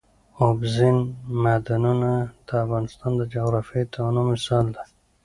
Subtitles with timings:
[0.43, 0.97] اوبزین
[1.43, 2.11] معدنونه
[2.47, 4.83] د افغانستان د جغرافیوي تنوع مثال دی.